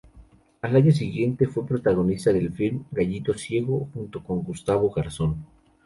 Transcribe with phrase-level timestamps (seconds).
[0.63, 5.45] Al año siguiente fue protagonista del film "Gallito ciego", junto con Gustavo Garzón.